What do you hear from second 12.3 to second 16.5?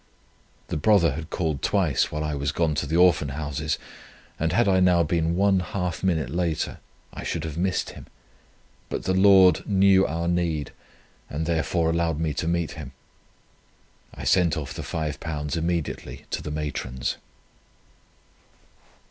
to meet him. I sent off the £5 immediately to the